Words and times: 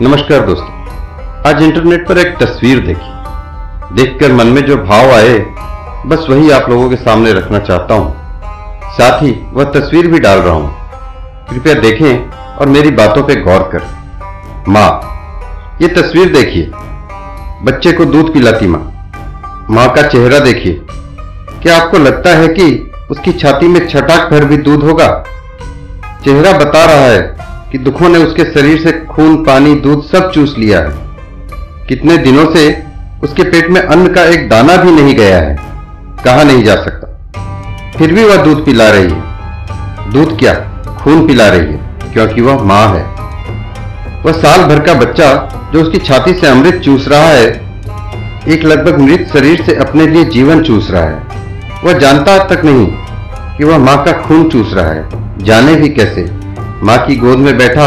नमस्कार 0.00 0.40
दोस्तों, 0.40 0.66
आज 1.46 1.62
इंटरनेट 1.62 2.06
पर 2.08 2.18
एक 2.18 2.36
तस्वीर 2.38 2.78
देखी। 2.78 3.94
देखकर 3.94 4.32
मन 4.32 4.46
में 4.46 4.60
जो 4.62 4.76
भाव 4.76 5.10
आए, 5.12 5.38
बस 6.06 6.26
वही 6.30 6.50
आप 6.50 6.68
लोगों 6.70 6.88
के 6.90 6.96
सामने 6.96 7.32
रखना 7.32 7.58
चाहता 7.58 7.94
हूँ। 7.94 8.92
साथ 8.92 9.22
ही 9.22 9.30
वह 9.52 9.64
तस्वीर 9.64 10.06
भी 10.06 10.18
डाल 10.18 10.38
रहा 10.38 10.54
हूँ। 10.54 11.48
कृपया 11.50 11.74
देखें 11.74 12.30
और 12.56 12.68
मेरी 12.68 12.90
बातों 12.90 13.22
पर 13.22 13.40
गौर 13.42 13.62
कर। 13.74 13.82
माँ, 14.68 14.90
ये 15.82 15.88
तस्वीर 15.88 16.32
देखिए। 16.32 16.70
बच्चे 17.64 17.92
को 17.92 18.04
दूध 18.04 18.32
पिलाती 18.34 18.66
माँ। 18.66 18.80
माँ 19.70 19.88
का 19.94 20.02
चेहरा 20.02 20.38
देखिए। 20.38 20.80
क्या 21.62 21.76
आपको 21.76 21.98
लगता 21.98 22.36
है 22.36 22.48
कि 22.48 22.92
उसकी 23.10 23.32
छाती 23.32 23.68
में 23.68 23.86
छटाक 23.88 24.30
भर 24.30 24.44
भी 24.44 24.56
दूध 24.58 24.84
होगा? 24.84 25.10
चेहरा 26.24 26.52
बता 26.58 26.84
रहा 26.84 27.04
है 27.04 27.37
कि 27.72 27.78
दुखों 27.78 28.08
ने 28.08 28.18
उसके 28.18 28.44
शरीर 28.44 28.78
से 28.78 28.92
खून, 28.92 29.36
पानी, 29.36 29.74
दूध 29.74 30.04
सब 30.04 30.32
चूस 30.32 30.54
लिया 30.58 30.80
है। 30.80 31.08
कितने 31.88 32.16
दिनों 32.16 32.54
से 32.54 32.82
उसके 33.22 33.42
पेट 33.42 33.70
में 33.70 33.80
अन्न 33.80 34.06
का 34.06 34.22
एक 34.22 34.48
दाना 34.48 34.76
भी 34.76 34.90
नहीं 34.90 35.14
गया 35.14 35.38
है। 35.38 35.58
कहा 36.24 36.42
नहीं 36.42 36.64
जा 36.64 36.76
सकता। 36.76 37.30
फिर 37.98 38.12
भी 38.12 38.24
वह 38.24 38.36
दूध 38.36 38.64
पिला 38.64 38.88
रही 38.88 39.10
है। 39.10 39.24
दूध 40.12 40.38
क्या? 40.38 40.54
खून 40.98 41.26
पिला 41.26 41.48
रही 41.48 41.72
है, 41.72 41.96
क्योंकि 42.12 42.40
वह 42.40 42.62
माँ 42.62 42.88
है। 42.88 43.02
वह 44.24 44.32
साल 44.32 44.62
भर 44.62 44.78
का 44.78 44.94
बच्चा 44.94 45.54
जो 45.72 45.82
उसकी 45.82 45.98
छाती 45.98 46.34
से 46.34 46.46
अमृत 46.46 46.74
चूस 46.74 47.08
रहा 47.08 47.28
है, 47.28 47.46
एक 48.48 48.64
लगभग 48.64 48.98
मृत 48.98 49.30
शरीर 49.32 49.62
से 49.62 49.74
अपने 49.74 50.06
लिए 50.06 50.24
जीवन 50.24 50.62
चूस 50.62 50.90
रहा 50.90 51.02
है। 51.02 51.22
वह 51.84 51.92
जानता 51.92 52.44
तक 52.44 52.64
नहीं 52.64 52.86
कि 53.58 53.64
वह 53.64 53.78
माँ 53.78 54.04
का 54.04 54.12
खून 54.12 54.48
चूस 54.48 54.74
रहा 54.74 54.90
है। 54.90 55.08
जाने 55.38 55.74
भी 55.74 55.88
कैसे? 55.88 56.37
माँ 56.82 56.96
की 57.06 57.16
गोद 57.16 57.38
में 57.38 57.56
बैठा, 57.58 57.86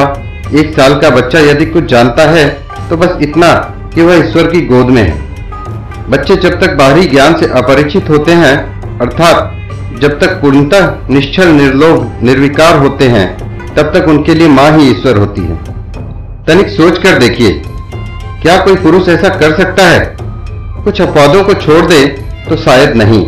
एक 0.54 0.74
साल 0.76 0.94
का 1.00 1.10
बच्चा 1.10 1.40
यदि 1.42 1.66
कुछ 1.66 1.84
जानता 1.86 2.24
है 2.30 2.48
तो 2.90 2.98
बस 2.98 3.18
इतना 3.22 3.52
कि 3.94 4.02
वह 4.02 4.18
ईश्वर 4.18 4.48
की 4.48 4.62
गोद 4.68 4.90
में 4.90 5.02
है। 5.02 6.10
बच्चे 6.10 6.36
जब 6.38 6.60
तक 6.62 6.74
बाहरी 6.76 7.06
ज्ञान 7.08 7.36
से 7.38 7.48
अपरिचित 7.58 8.10
होते 8.10 8.34
हैं, 8.34 8.56
अर्थात 9.00 10.00
जब 10.02 10.20
तक 10.20 10.40
पूर्णतः 10.42 11.10
निश्चल, 11.10 11.48
निर्लोभ, 11.50 12.24
निर्विकार 12.24 12.78
होते 12.78 13.08
हैं, 13.08 13.28
तब 13.76 13.94
तक 13.94 14.08
उनके 14.10 14.36
लिए 14.36 14.48
माँ 14.50 14.70
ही 14.72 14.90
ईश्वर 14.92 15.18
होती 15.18 15.42
है। 15.42 15.56
तनिक 16.46 16.70
सोच 16.70 16.98
कर 16.98 17.18
देखिए, 17.18 17.62
क्या 18.42 18.58
कोई 18.58 18.76
पुरुष 18.78 19.08
ऐसा 19.10 19.30
कर 19.30 19.56
सकता 19.56 19.88
है? 19.88 20.00
कुछ 20.84 21.02
अपवादों 21.02 21.44
को 21.44 21.54
छोड़ 21.56 21.86
दे 21.86 22.06
तो 22.50 22.56
शायद 22.58 22.96
नहीं। 22.96 23.26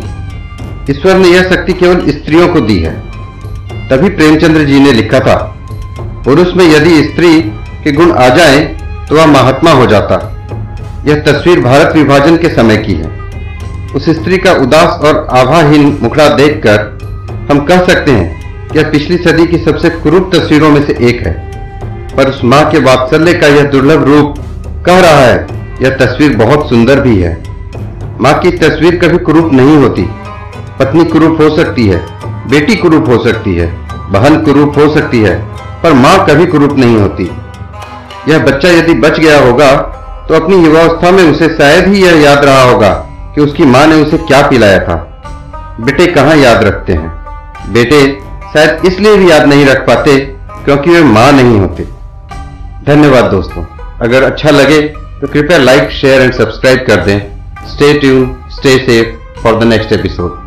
ईश्वर 0.90 1.18
ने 1.18 1.28
यह 1.28 1.50
शक्ति 1.50 1.74
केवल 1.74 2.12
स्त्रियों 2.12 2.48
को 2.48 2.59
दी 2.62 2.78
है। 2.80 2.94
तभी 3.90 4.09
प्रेमचंद्र 4.09 4.64
जी 4.64 4.80
ने 4.80 4.92
लिखा 4.92 5.20
था 5.20 5.36
पुरुष 6.26 6.54
में 6.56 6.66
यदि 6.66 7.02
स्त्री 7.04 7.40
के 7.84 7.92
गुण 7.92 8.12
आ 8.14 8.28
जाए 8.30 8.60
तो 9.10 9.16
वह 9.16 9.26
महात्मा 9.26 9.72
हो 9.72 9.86
जाता। 9.86 10.16
यह 11.08 11.22
तस्वीर 11.22 11.60
भारत 11.60 11.96
विभाजन 11.96 12.38
के 12.38 12.50
समय 12.50 12.78
की 12.78 12.94
है। 12.94 13.12
उस 13.96 14.10
स्त्री 14.12 14.38
का 14.38 14.52
उदास 14.62 15.00
और 15.00 15.28
आभाहीन 15.32 15.98
मुखड़ा 16.02 16.28
देखकर 16.30 17.48
हम 17.52 17.60
कह 17.66 17.84
सकते 17.86 18.12
हैं 18.12 18.70
कि 18.70 18.80
यह 18.80 18.90
पिछली 18.92 19.18
सदी 19.18 19.46
की 19.48 19.58
सबसे 19.58 19.90
कुरूप 19.90 20.30
तस्वीरों 20.36 20.70
में 20.70 20.86
से 20.86 20.94
एक 21.10 21.22
है। 21.28 21.34
पर 22.18 22.30
उस 22.30 22.44
माँ 22.44 22.64
के 22.72 22.80
वात्सल्य 22.80 23.34
का 23.34 23.48
यह 23.48 23.64
दुर्लभ 23.64 24.04
रूप 24.04 24.34
कह 24.86 25.00
रहा 25.00 25.20
है, 25.20 25.48
यह 25.82 25.98
तस्वीर 25.98 26.36
बहुत 26.38 26.70
सुंदर 26.70 27.00
भी 27.00 27.20
है। 27.22 27.38
माँ 28.22 28.38
की 28.40 28.52
तस्वीर 28.58 28.96
कभी 29.00 29.18
कुरूप 29.18 29.54
नहीं 29.54 29.78
होती। 29.78 30.10
पत्नी 30.80 31.04
कुरूप 31.06 31.42
हो 31.42 31.56
सकती 31.58 31.88
है, 31.88 32.00
बेटी 32.50 32.76
कुरूप 32.76 33.10
हो 33.10 33.24
सकती 33.24 33.56
है, 33.56 33.68
बहन 34.12 34.42
कुरूप 34.42 34.78
हो 34.78 34.94
सकती 34.94 35.22
है। 35.22 35.42
पर 35.84 35.94
माँ 35.94 36.17
कभी 36.26 36.45
कुरूप 36.45 36.78
नहीं 36.78 36.98
होती। 36.98 37.30
यह 38.30 38.39
बच्चा 38.39 38.70
यदि 38.70 38.94
बच 39.00 39.20
गया 39.20 39.39
होगा 39.39 39.72
तो 40.28 40.36
अपनी 40.36 40.64
युवावस्था 40.66 41.12
में 41.12 41.23
उसे 41.23 41.48
शायद 41.58 41.88
ही 41.88 42.03
यह 42.03 42.22
याद 42.22 42.45
रहा 42.45 42.62
होगा 42.62 42.90
कि 43.36 43.42
उसकी 43.42 43.66
माँ 43.66 43.86
ने 43.88 43.95
उसे 43.95 44.17
क्या 44.17 44.42
पिलाया 44.48 44.80
था। 44.80 44.95
बेटे 45.80 46.06
कहाँ 46.08 46.36
याद 46.36 46.63
रखते 46.63 46.94
हैं? 46.94 47.09
बेटे 47.74 48.02
शायद 48.53 48.85
इसलिए 48.85 49.16
भी 49.18 49.30
याद 49.31 49.47
नहीं 49.47 49.66
रख 49.66 49.85
पाते 49.88 50.18
क्योंकि 50.66 50.90
वे 50.90 51.02
माँ 51.03 51.31
नहीं 51.31 51.59
होते। 51.59 51.84
धन्यवाद 52.85 53.31
दोस्तों। 53.31 53.66
अगर 54.02 54.24
अच्छा 54.24 54.50
लगे 54.50 54.81
तो 55.22 55.28
कृपया 55.28 55.58
लाइक 55.58 55.91
शेयर 55.91 56.22
एंड 56.22 56.34
सब्सक्राइब 56.34 56.85
कर 56.88 57.03
दें। 57.06 57.19
Stay 57.68 57.94
tune 58.00 58.25
stay 58.52 58.78
safe 58.78 59.41
for 59.41 59.59
the 59.59 59.63
next 59.63 59.91
episode 59.91 60.43